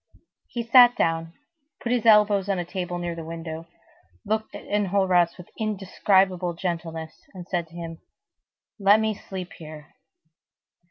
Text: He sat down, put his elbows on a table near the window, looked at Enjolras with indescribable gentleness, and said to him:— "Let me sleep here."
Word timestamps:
He 0.47 0.63
sat 0.63 0.95
down, 0.95 1.33
put 1.79 1.91
his 1.91 2.07
elbows 2.07 2.49
on 2.49 2.57
a 2.57 2.65
table 2.65 2.97
near 2.97 3.13
the 3.13 3.23
window, 3.23 3.67
looked 4.25 4.55
at 4.55 4.63
Enjolras 4.65 5.37
with 5.37 5.51
indescribable 5.59 6.55
gentleness, 6.55 7.25
and 7.35 7.47
said 7.47 7.67
to 7.67 7.75
him:— 7.75 7.99
"Let 8.79 8.99
me 8.99 9.13
sleep 9.13 9.53
here." 9.59 9.93